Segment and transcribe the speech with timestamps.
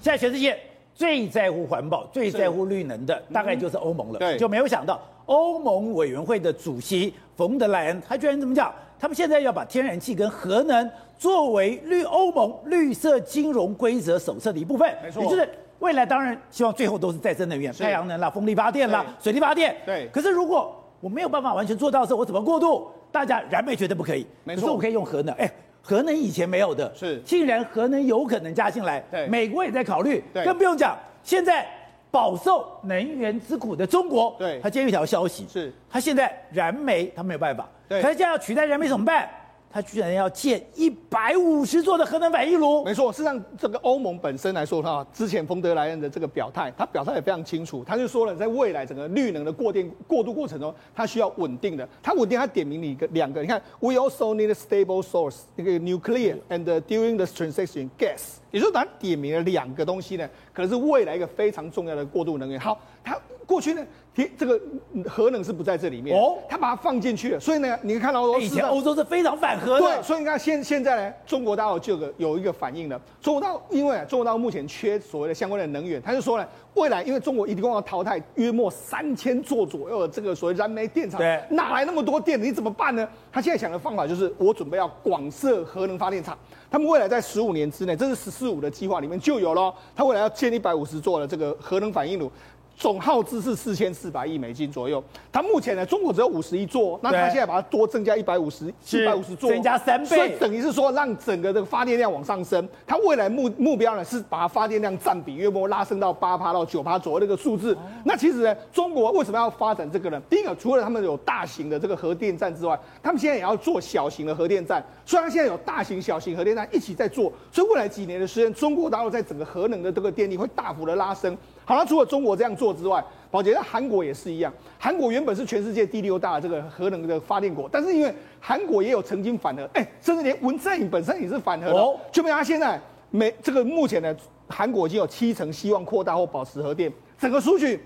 [0.00, 0.58] 现在全世界
[0.94, 4.18] 最在乎环保、最在乎绿能的，大概就是欧盟了。
[4.18, 14.90] 对，就没有想到欧盟委员会的主席冯德莱恩，他居然怎么讲，他们现在要把天然气跟核能作为绿欧盟绿色金融规则手册的一部分。
[15.02, 15.48] 没错，也就是
[15.80, 19.76] 未来当然希望最后都是再生能源，太阳能啦、风力发电啦、水力发电。
[19.84, 20.08] 对。
[20.12, 22.88] 可是如果我没有办法完全做到的时候，我怎么过渡？
[23.12, 24.26] 大家燃煤绝对不可以。
[24.44, 24.60] 没错。
[24.60, 25.34] 可是我可以用核能。
[25.36, 25.50] 哎。
[25.82, 31.66] 核能以前没有的，是，竟然核能有可能加进来，对，美国也在考虑，对，更不用讲，现在
[32.10, 39.28] 饱受能源之苦的中国，对，他接一条消息，是，他现在燃煤他没有办法，对，他现在要取代燃煤怎么办？
[39.72, 42.84] 他居然要建一百五十座的核能反应炉。
[42.84, 51.88] 没错，事实上，这个欧盟本身来说的话，之前冯德莱恩的这个表态，他表态也非常清楚，他就说了，在未来整个绿能的过电过渡过程中，他需要稳定的。
[52.02, 62.58] 他稳定，他点名了一个两个，你看，we also need a stable source，那个 nuclear and during the transition gas，也就是他点名了两个东西呢，可能是未来一个非常重要的过渡能源。
[62.58, 63.86] 好，他过去呢。
[64.36, 64.60] 这个
[65.08, 73.00] 核能是不在这里面哦，他把它放进去了，所以呢，你看到以前欧洲是非常反核的，对，所以你看现现在呢，中国大陆就有个有一个反应了。
[73.20, 82.40] 中国大陆因为中国大陆目前缺所谓的相关的能源，他就说呢，未来因为中国一共要淘汰约莫三千座左右的这个所谓燃煤电厂，对，哪来那么多电？
[82.42, 83.08] 你怎么办呢？
[83.32, 86.36] 他现在想的方法就是，我准备要广设核能发电厂，
[86.70, 92.30] 他们未来在十五年之内，这是“十四五”的计划里面就有了，他未来要建一百五十座的这个核能反应炉。
[92.76, 95.02] 总耗资是四千四百亿美金左右。
[95.30, 102.66] 它目前呢，中国只有五十一座，那它现在把它多增加一百五十，一百五十座，增加三倍，所以等于是说让整个这个发电量往上升。
[102.86, 107.76] 它未来目目标呢是把发电量占比约莫拉升到八趴到九趴左右那个数字。
[108.04, 110.20] 那其实呢，中国为什么要发展这个呢？
[110.30, 114.82] 第一个，除了他们有大型的这个核电站之外，他们现在也要做小型的核电站。
[115.04, 121.36] 虽然现在有大型、小型核电站一起在做，所以未来几年的时间，中国大陆在整个核能的这个电力会大幅的拉升。
[121.64, 124.52] 好了，除了中国这样做之外，宝杰，那韩国也是一样。
[124.78, 131.74] 韩国原本是全世界第六大这个核能的发电国，但是因为韩国也有曾经反核，哎、欸，甚至连文在寅本身也是反核的。
[131.74, 134.16] 哦，就比如他现在没这个目前呢，
[134.48, 137.80] 韩国已经有七成希望扩大或保持核电，整个数据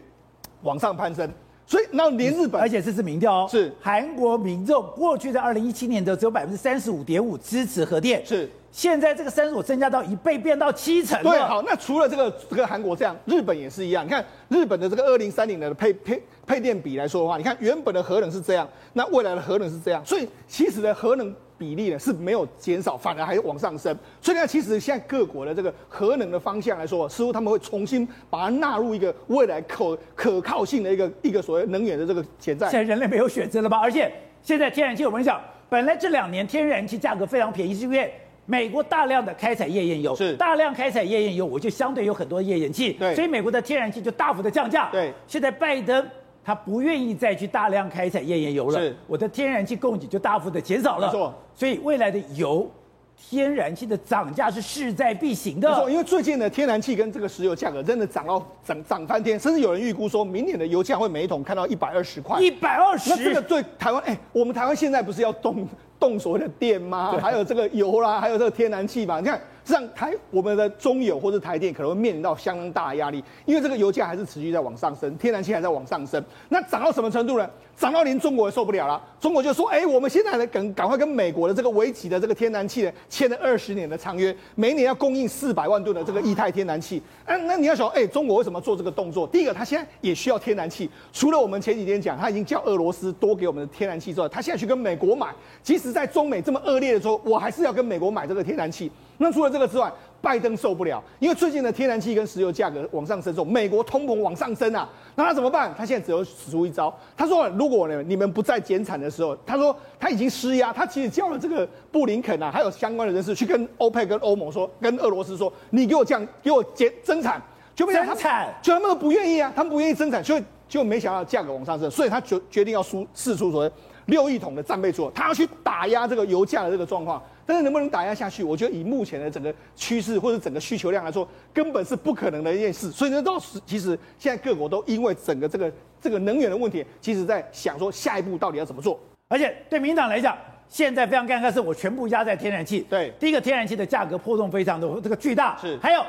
[0.62, 1.30] 往上攀升。
[1.66, 8.48] 所以那连日本，而且这是民调哦，是韩国民众过去在二零一七年的只有百分之三十五点五支持核电，是。
[8.70, 11.22] 现在这个三十五增加到一倍，变到七成。
[11.22, 14.04] 对，好，那除了这个这个韩国这样，日本也是一样。
[14.04, 23.96] 你看日本的这个二零三零的配配配电比来说的话，你看原本的核能是这样，那未来的核能是这样，所以其实的核能比例呢是没有减少，反而还往上升。
[24.20, 32.70] 所以呢，其实现在各国的这个核能的方向来说，似乎他们会重新把它纳入一个未来可可靠性的一个一个所谓能源的这个潜在。
[32.70, 33.78] 现在人类没有选择了吧？
[33.78, 34.12] 而且
[34.42, 38.12] 现在天然气，我们讲，本来这两年天然气价格非常便宜，是因为。
[38.46, 44.90] 美国大量的开采页岩油，是大量开采页岩油，我就相对有很多页岩气，对，所以美国的天然气就大幅的降价。
[44.92, 46.06] 对，现在拜登
[46.44, 51.06] 他不愿意再去大量开采页岩油了，是，我的天然气供给就大幅的减少了。
[51.06, 52.70] 没错，所以未来的油、
[53.16, 55.70] 天然气的涨价是势在必行的。
[55.70, 62.38] 没错，因为最近的天然气跟这个石油价格真的涨到涨涨翻天，甚至有人预估说明年的油价会每一桶看到一百二十块。
[62.40, 65.66] 一百二十，那这个对台湾，哎，我们台湾现在不是要动？
[65.96, 67.16] 动所谓的电吗？
[67.18, 69.20] 还有这个油啦，还有这个天然气吧。
[69.20, 76.22] 你看，这样台我们的中油或者台电可能会面临到相当大的压力，因为这个油价还是持续在往上升，天然气还在往上升。
[76.50, 77.48] 那涨到什么程度呢？
[77.76, 79.02] 涨到连中国也受不了了。
[79.18, 87.02] 中国就说：“哎，我们现在呢，赶赶快跟美国的这个维吉的这个天然气呢签了二十年的长约，每年要供应四百万吨的这个液态天然气。
[87.26, 89.26] 那那你要想，哎，中国为什么做这个动作？
[89.26, 90.88] 第一个，它现在也需要天然气。
[91.12, 98.92] 除了我们前几天讲，它已经叫俄罗斯多给我们的天然气之外，它现在去跟美国买，即使在中美这么恶劣的时候，我还是要跟美国买这个天然气。
[99.18, 105.72] 那除了这个之外，拜登受不了，因为最近的天然气跟石油价格往上升之后，美国通膨往上升啊，那他怎么办？
[105.76, 117.40] 他现在只有使出一招，他说如果呢你们不再减产的时候，他说他已经施压，他其实叫了这个布林肯啊，还有相关的人士去跟欧佩跟欧盟说，跟俄罗斯说，你给我降，给我减增产，
[117.74, 123.70] 就没想到，增产，就他们不愿意啊，他们不愿意增产，所以就没想到价格往上升，所以他决决定要输四出所谓。
[124.06, 128.42] 六亿桶的战备出，他要去打压这个油价的这个状况，但是能不能打压下去？
[128.42, 132.90] 我觉得以目前的整个趋势或者整个需求量来说，根本是不可能的一件事。
[132.90, 138.98] 所以呢，到时其实现在各国都因为整个这个这个能源的问题，其实在想说下一步到底要怎么做。
[139.28, 140.36] 而且对民进党来讲，
[140.68, 142.86] 现在非常尴尬是，我全部压在天然气。
[142.88, 145.58] 对，第一个天然气的价格波动非常的这个巨大。
[145.60, 146.04] 是，还有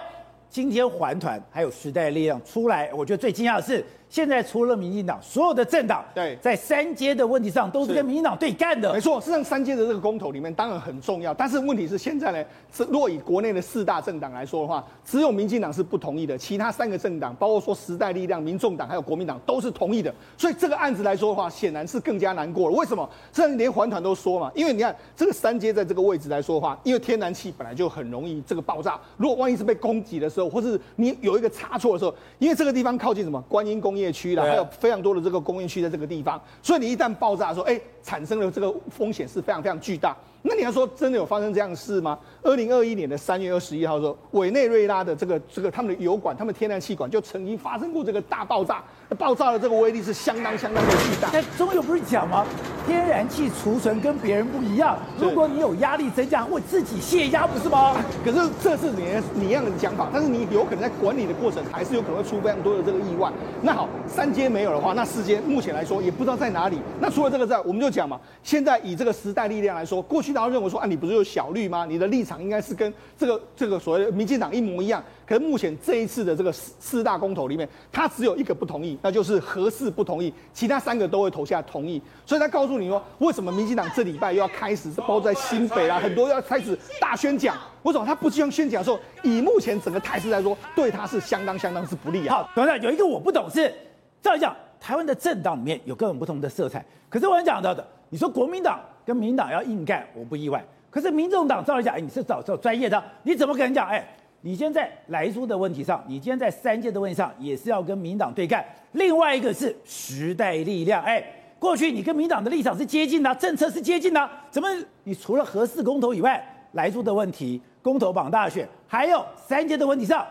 [0.49, 3.83] 今天环团还有时代力量出来，我觉得最惊讶的是。
[4.09, 8.93] 现在除了民进党，所有的政党对在三阶的问题上都是跟民进党对干的。
[8.93, 20.13] 没错，事实上三阶的这个公投里面当然很重要，但是问题是现在呢，是若以国内的四大政党来说的话，只有民进党是不同意的，其他三个政党，包括说时代力量、民众党还有国民党都是同意的。
[20.37, 22.75] 所以这个案子来说的话，显然是更加难过了。
[22.75, 23.09] 为什么？
[23.33, 40.13] 甚至连环团都说嘛，因为你看这个三阶在这个位置来说的话，因为天然气本来就很容易这个爆炸，如果万一是被攻击的时候，或是你有一个差错的时候，因为这个地方靠近什么观音工业区啦，还有非常多的这个工业区在这个地方，所以你一旦爆炸的时候，哎，产生了这个风险是非常非常巨大。
[40.47, 42.17] 那你要说真的有发生这样的事吗？
[42.43, 48.83] 二零二一年的三月二十一号的时候，委内瑞拉的这个这个他们的油管，他们天然气管就曾经发生过这个大爆炸，
[49.17, 51.29] 爆炸的这个威力是相当相当的巨大。
[51.33, 52.45] 那中油不是讲吗？
[52.85, 57.95] 天然气储存跟别人不一样，如果你有压力增加，会自己泄压，不是吗？
[58.23, 59.03] 可是这是你
[59.33, 63.31] 你一样的讲法，但是你有可能在管理的过程，还是有可能会出非常多的这个意外。
[63.63, 66.79] 那好，三阶没有的话，那四阶目前来说也不知道在哪里。
[66.99, 71.85] 那除了这个之外，我们就讲嘛，现在以这个时代力量来说，过去大家认为说啊，你不是有小绿吗？
[71.87, 75.03] 你的立场应该是跟这个这个所谓的民进党一模一样。
[75.25, 81.99] 可是目前这一次的这个四四大公投里面，他只有一个不同意，那就是核四不同意，其他三个都会投下同意。
[82.25, 87.57] 所以他告诉你说，为什么民进党这礼拜又要开始包在新北啦，很多要开始大宣讲。
[87.83, 92.35] 为什么他不这样宣讲的时候，以目前整个态势来说，对他是相当相当是不利啊。
[92.37, 93.73] 好，等等，有一个我不懂是，
[94.21, 94.55] 照理讲，
[94.85, 100.63] 台湾的政党里面有各种不同的色彩，可是我讲到的，你说国民党跟民党要硬干，我不意外。
[100.91, 103.87] 可是民众党照理讲，哎，你是找找专业的，你怎么可能讲？
[103.87, 104.07] 哎。
[104.41, 108.63] 你现在莱猪的问题上，你今天在三届的问题上，也是要跟民党对干。
[108.91, 111.23] 另外一个是时代力量，哎，
[111.57, 114.69] 过去你跟民党的立场是接近的，政策是接近的，怎么
[115.03, 120.23] 你除了核四公投以外，莱猪的问题、公投绑大选，还有三届的问题上，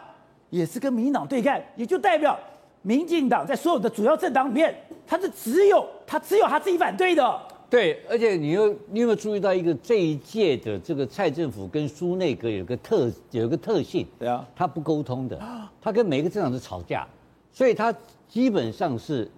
[0.48, 2.38] 也是跟民党对干，也就代表
[2.84, 4.72] 民进党在所有的主要政党里面，
[5.06, 7.40] 他是只有他只有他自己反对的。
[7.70, 14.06] 对，而且你又你有没有注意到一个这一届的这个蔡政府跟苏内阁有个特有个特性？
[14.16, 15.40] 对啊，他不沟通的，
[15.80, 17.04] 他跟每一个政党都吵架，
[17.52, 17.92] 所以他
[18.28, 19.28] 基本上是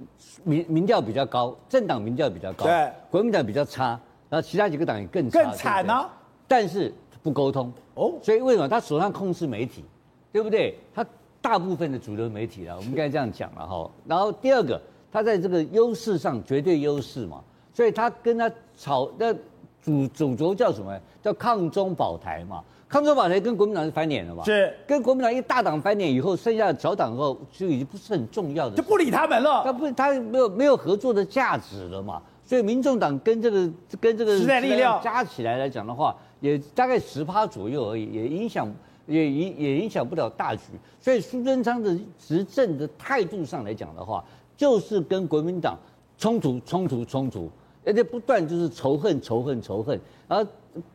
[0.42, 3.98] 民民调比较高，政党民调比较高，对，国民党比较差，
[4.28, 6.10] 然后其他几个党也更，更惨呢、啊。
[6.48, 9.82] 但是不沟通哦，所以为什么他手上控制媒体，
[10.30, 10.76] 对不对？
[10.94, 11.06] 他
[11.46, 13.88] 大部分的主流媒体啊，我们应该这样讲了哈。
[14.04, 14.82] 然后第二个，
[15.12, 17.40] 他在这个优势上绝对优势嘛。
[17.72, 19.32] 所以他跟他吵，那
[19.80, 20.98] 主主轴叫什么？
[21.22, 22.64] 叫抗中保台嘛。
[22.88, 24.42] 抗中保台跟国民党是翻脸了嘛？
[24.44, 24.74] 是。
[24.88, 29.62] 跟国民党一大党翻脸以后，剩下的小党后就已经不是很重要的，就不理他们了。
[29.62, 32.20] 他不，他没有没有合作的价值了嘛。
[32.44, 33.70] 所以民众党跟这个
[34.00, 38.68] 跟这个时代力量加起来来讲的话，也大概十趴左右而已，也影响
[39.06, 40.62] 也影也影响不了大局。
[41.00, 44.24] 所以苏贞昌的执政的态度上来讲的话，
[44.56, 45.78] 就是跟国民党
[46.18, 47.50] 冲突冲突冲突。
[47.84, 50.44] 而且不断就是仇恨、仇恨、仇恨，然后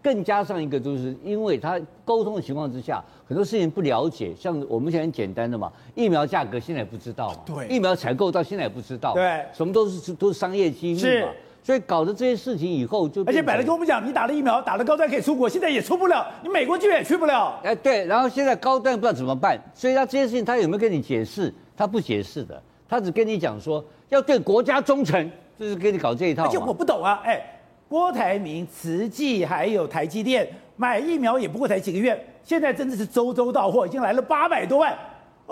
[0.04, 4.36] 更加上一个，就是因为他沟通的情况之下，很多事情不了解。
[4.36, 11.30] 像我们现在很简单的嘛，疫苗价格现在也不知道嘛，对，疫苗采购到现在也不知道，对，什么都是都是商业机密嘛，
[11.64, 17.60] 所以搞的这些事情以后就而且本来跟我们讲，你打了疫苗，打了高端可以出国，现在也出不了，你美国居然也去不了。
[17.64, 21.54] 哎，对，然后现在高端不知道怎么办，所以他这些事情他有没有跟你解释？
[21.78, 25.30] 他不解释的，他只跟你讲说要对国家忠诚。
[25.60, 27.40] 就是跟你搞这一套，而且我不懂啊，哎，
[27.88, 34.98] 郭台铭、慈济还有台积电买疫苗也不过才几个月，现在真的是周周到货，已经来了八百多万。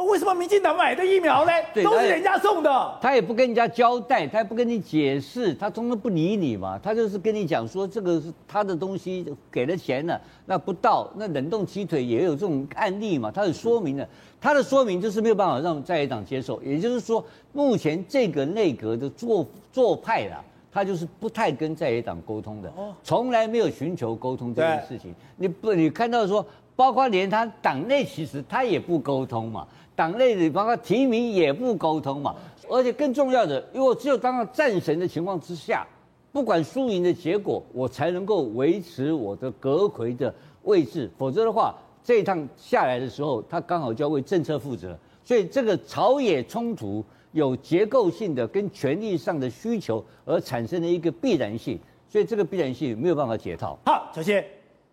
[0.05, 1.51] 为什么民进党买的疫苗呢？
[1.83, 2.97] 都是人家送的。
[3.01, 6.79] 他也不跟人家交代，他也不跟你解释，他从来不理你嘛。
[6.81, 13.29] 他就是跟你讲说，这个是他的东西，给了钱了，那不到，那冷冻鸡腿也有这种案例嘛。
[13.31, 14.07] 他是说明的，
[14.39, 16.61] 他的说明就是没有办法让在野党接受。
[16.63, 22.71] 也就是说，目前这个内阁的做做派啦，他就是不太跟在野党沟通的，
[23.03, 25.13] 从来没有寻求沟通这件事情。
[25.35, 29.67] 你不，你看到说，包括连他党内其实他也不沟通嘛。
[29.99, 32.33] 党内的包括提名也不沟通嘛，
[32.69, 35.85] 而且更重要的，因为只有当了战神的情况之下，
[36.31, 44.97] 不管输赢的结果，我才能够维持我的阁揆的位置，否则的话，这一趟下来的时候，他刚好就要为政策负责。
[45.25, 47.03] 所以这个朝野冲突
[47.33, 51.77] 有结构性的跟权力上的需求而产生的一个必然性，
[52.07, 53.77] 所以这个必然性没有办法解套。
[53.85, 54.45] 好，首先，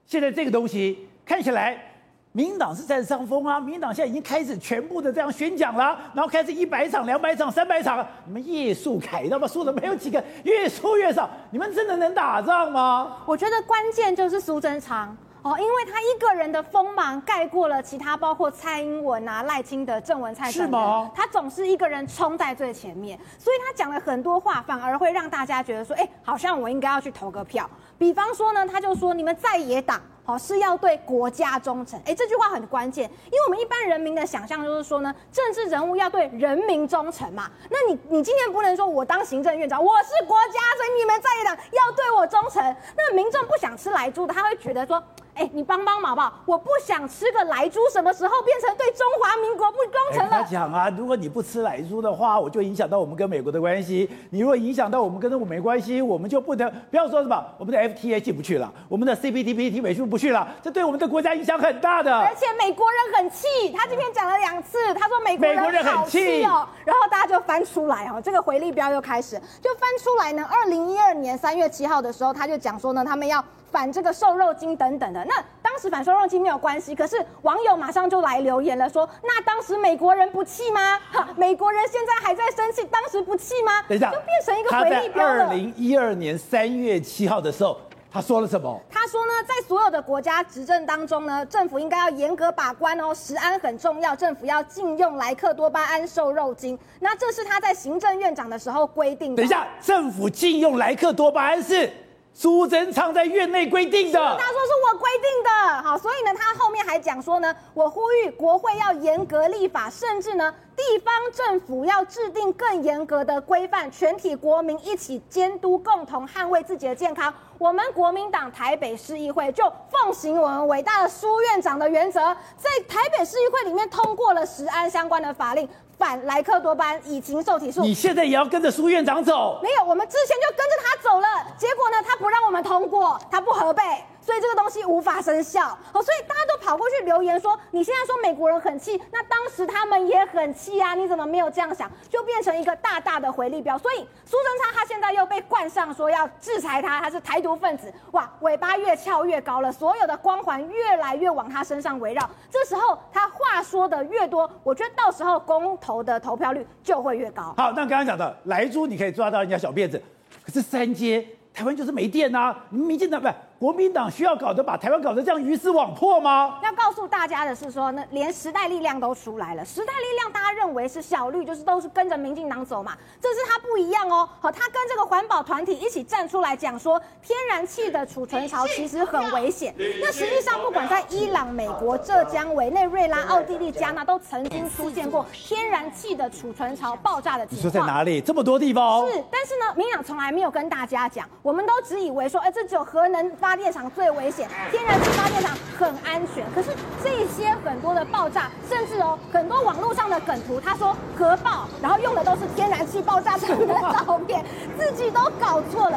[0.04, 1.92] 现在这个东西看起来。
[2.36, 3.58] 民党是占上风啊！
[3.58, 9.48] 民党现在已经开始全部的这样宣讲了，然后开始一百场、两百场、三百场，你们夜宿凯道吗？
[9.48, 13.16] 输的没有几个，越输越少，你们真的能打仗吗？
[13.24, 15.16] 我觉得关键就是苏贞昌。
[15.40, 21.10] 哦，因为他一个人的锋芒盖过了其他，包括蔡英文啊、赖清德、郑文灿是吗？
[21.14, 27.70] 他总是一个人冲在最前面，所以他讲了很多话，反而会让大家觉得说，哎，好像我应该要去投个票。
[27.98, 30.00] 比方说呢，他就说你们在野党。
[30.26, 31.96] 好，是要对国家忠诚。
[32.04, 37.48] 哎，这句话很关键，因为我们一般人民的想象就是说呢，政治人物要对人民忠诚嘛。
[37.70, 42.60] 那你你今天不能说我当行政院长，我是国家，所以你们在野党要对我忠诚。
[42.96, 45.00] 那民众不想吃莱猪的，他会觉得说。
[45.36, 46.32] 哎，你帮帮忙好不好？
[46.46, 50.42] 我不想吃个莱猪，什么时候变成对中华民国不忠诚了？
[50.42, 54.08] 他讲啊，如果你不吃莱猪的话，我就影响到我们跟美国的关系。
[54.30, 62.12] 你如果影响到我们跟中国没关系，我们就不能不要说什么，我们的 FTA 进不去了，我们的 CPTPP 美术不去了，这对我们的国家影响很大的。
[62.16, 70.46] 而且美国人很气，他今天讲了两次，他说美国人很气哦，然后大家就翻出来哦，这个回力标又开始就翻出来呢。
[70.50, 73.44] 二零一二年三月七号的时候，他就讲说呢，他们要。
[73.70, 80.98] 反这个瘦肉精等等的，那当时反瘦肉精没有关系，可是网友马上就来留言了说，说那当时美国人不气吗？
[81.12, 83.82] 哈，美国人现在还在生气，当时不气吗？
[83.88, 85.48] 等一下，就变成一个回力标了。
[85.48, 87.78] 二零一二年三月七号的时候，
[88.10, 88.80] 他说了什么？
[88.90, 96.78] 他说呢，在所有的国家执政当中呢，政府应该要严格把关哦，食安很重要，政府要禁用莱克多巴胺瘦肉精。
[97.00, 99.42] 那这是他在行政院长的时候规定的。
[99.42, 101.92] 等一下，政府禁用莱克多巴胺是？
[102.38, 117.32] 苏贞昌在院内规定的，他说是我规定的，好，所以呢，他后面还讲说呢，我呼吁国会要严格立法，甚至呢，地方政府要制定更严格的规范，全体国民一起监督，共同捍卫自己的健康。
[117.56, 122.20] 我们国民党台北市议会就奉行我们伟大的苏院长的原则，
[122.58, 125.66] 在台北市议会里面通过了食安相关的法令。
[126.06, 129.58] 反莱克多巴胺乙型受体素，你现在也要跟着苏院长走？
[129.60, 131.26] 没有，我们之前就跟着他走了，
[131.58, 133.82] 结果呢，他不让我们通过，他不核备。
[134.26, 141.88] 所以这个东西无法生效，哦，所以大家都跑过去留言说，你现在说美国人很气，那当时他们也很气啊，你怎么没有这样想？
[142.10, 143.78] 就变成一个大大的回力镖。
[143.78, 152.28] 所以苏贞昌他现在又被冠上说要制裁他，他是台独分子，哇，尾巴越翘越高了，所有的光环越来越往他身上围绕。
[152.50, 157.54] 这时候他话说的越多，我觉得到时候公投的投票率就会越高。
[157.56, 160.02] 好，那刚刚讲的莱猪你可以抓到人家小辫子，
[160.44, 166.58] 可是三阶台湾就是没电呐、啊，民进党不是国民党需要搞得把台湾搞得这样鱼死网破吗？
[166.62, 169.64] 要告诉大家的是说，那连时代力量都出来了。
[169.64, 172.92] 时代力量大家认为是小绿，就是都是跟着民进党走嘛。
[173.18, 174.28] 这是他不一样哦。
[174.40, 179.74] 好，他跟这个环保团体一起站出来讲说，天然气的储存槽其实很危险。
[180.02, 187.56] 那实际上，不管在伊朗、美国、浙江、委内瑞拉、奥地利、加纳，都曾经出现过天然气的储存槽爆炸的情况。
[187.56, 188.20] 你说在哪里？
[188.20, 189.08] 这么多地方？
[189.08, 193.34] 是，但是呢，民进党从来没有跟大家讲，我们都只以为说，哎，这只有核能。
[193.46, 196.44] 发电厂最危险，天然气发电厂很安全。
[196.52, 204.44] 可是这些很多的爆炸，甚至哦很多网络上的梗图，他说核爆，然后用的都是天然气爆炸厂的照片，
[204.76, 205.96] 自己都搞错了。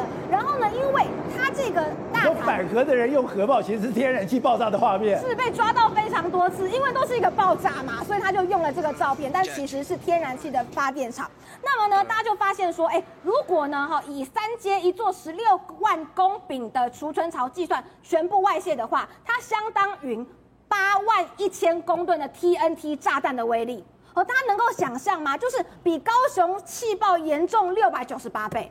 [1.70, 11.30] 个大有反核的人用核爆，其实是天然气爆炸的画面，是被抓到非常多次，因为都是一个爆炸嘛，所以他就用了这个照片，但其实是天然气的发电厂。
[11.62, 20.24] 那么呢，大家就发现说，哎，如果呢哈以三阶一座十六万公顷的储存槽计算，全部外泄的话，它相当于
[20.68, 23.84] 八万一千公吨的 TNT 炸弹的威力。
[24.12, 25.36] 哦，大家能够想象吗？
[25.38, 28.70] 就是比高雄气爆严重六百九十八倍，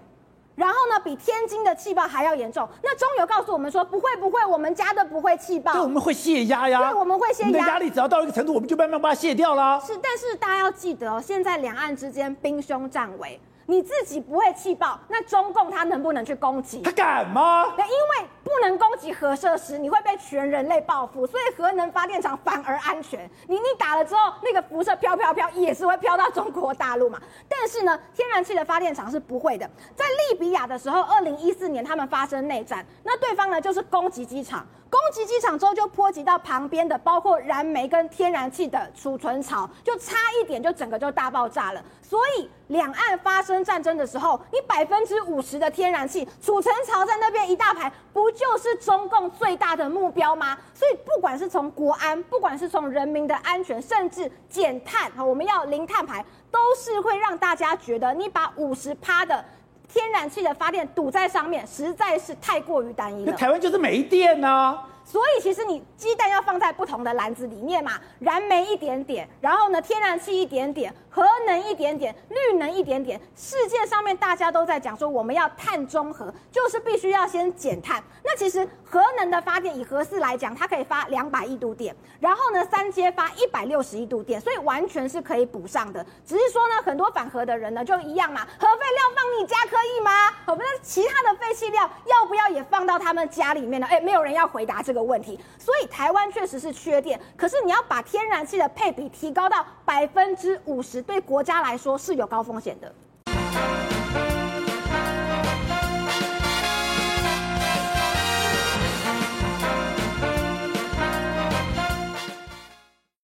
[0.60, 2.68] 然后呢，比天津的气爆还要严重。
[2.84, 5.72] 那中油告诉我们说，不会不会，我们家的不会气爆。
[5.72, 6.92] 对，我们会泄压呀。
[6.92, 7.48] 对，我们会泄压。
[7.48, 9.80] 你的压力只要到一个程度，我们就慢慢把它泄掉了。
[9.80, 13.40] 是，但是大家要记得哦，现在两岸之间兵凶战危。
[13.70, 16.82] 你自己不会气爆，那中共他能不能去攻击？
[16.82, 17.66] 他敢吗？
[17.78, 23.30] 因为不能攻击核设施，你会被全人类报复，所以核能发电厂反而安全。
[23.46, 27.22] 你你打了之后，那个辐射飘飘飘也是会飘到中国大陆嘛。
[27.48, 29.70] 但是呢，天然气的发电厂是不会的。
[29.96, 34.66] 在利比亚的时候，二零一四年他们发生内战，那对方呢就是攻击机场。
[34.90, 41.84] 攻击机场之后，就波及到旁边的，包括燃煤跟天然气的储存槽，就差一点就整个就大爆炸了。
[42.02, 50.58] 所以两岸发生战争的时候，你百分之五十的天然气储存槽在那边一大排，不就是中共最大的目标吗？
[50.74, 59.46] 所以不管是从国安，不管是从人民的安全，甚至减碳，我们要零碳排，都是会让大家觉得你把五十趴的。
[59.92, 63.34] 天然气的发电堵在上面，实在是太过于单一了。
[63.34, 73.20] 台湾就是没电呢、所以其实你鸡蛋要放在不同的篮子里面嘛，燃煤一点点，然后呢，天然气一点点，核能一点点，绿能一点点。
[73.36, 78.04] 世界上面大家都在讲说，我们要碳中和，就是必须要先减碳。
[78.24, 86.06] 那其实核能的发电，以核四来讲，它可以发两百亿度电，然后呢，三接发一百六十亿度电，所以完全是可以补上的。
[86.24, 90.12] 只是说呢，很多反核的人呢，就一样嘛，核废料放你家可以吗？
[90.46, 93.88] 好，那其他的废弃料要不要也放到他们家里面呢？
[93.90, 94.99] 哎，没有人要回答这个。
[95.00, 102.94] 的问题，所以台湾确实是缺电，可是你要把天然气的配比提高到百分之五十，对国家来说是有高风险的。